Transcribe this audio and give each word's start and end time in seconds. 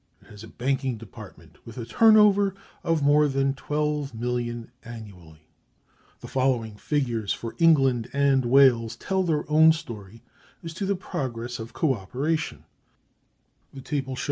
It 0.19 0.29
has 0.29 0.43
a 0.43 0.47
banking 0.47 0.97
department 0.97 1.63
with 1.63 1.77
a 1.77 1.85
turn 1.85 2.17
over 2.17 2.55
of 2.83 3.03
more 3.03 3.27
than 3.27 3.53
£12,000,000 3.53 4.71
annually."(317) 4.83 6.19
The 6.21 6.27
following 6.27 6.75
figures 6.75 7.33
for 7.33 7.53
England 7.59 8.09
and 8.11 8.45
Wales 8.45 8.95
tell 8.95 9.21
their 9.21 9.47
own 9.47 9.71
story 9.71 10.23
as 10.63 10.73
to 10.73 10.87
the 10.87 10.95
progress 10.95 11.59
of 11.59 11.73
co 11.73 11.93
operation:(318) 11.93 12.65
1862. 13.75 13.77
1881. 14.09 14.17